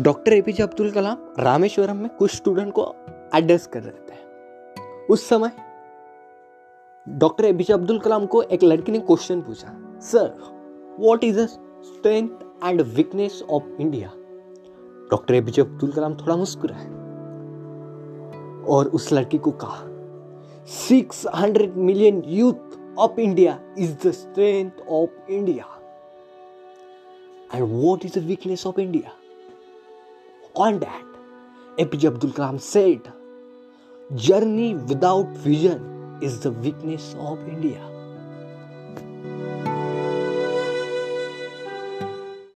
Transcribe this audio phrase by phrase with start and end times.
[0.00, 2.84] Doctor APJ Abdul Kalam Rameswaram में कुछ student को
[3.34, 5.50] एड्रेस कर रहे थे। उस समय
[7.06, 10.32] डॉक्टर एपीजे अब्दुल कलाम को एक लड़की ने क्वेश्चन पूछा sir
[11.00, 12.28] what is the strength
[12.64, 14.12] and weakness of India
[15.10, 16.86] doctor APJ Abdul Kalam थोड़ा मुस्कुराए
[18.66, 19.88] और उस लड़की को कहा
[20.88, 25.66] 600 million youth of India is the strength of India
[27.54, 29.12] and what is the weakness of India
[30.54, 31.04] On that,
[31.78, 33.10] APJ Abdul Kalam said,
[34.14, 37.80] Journey without vision is the weakness of India.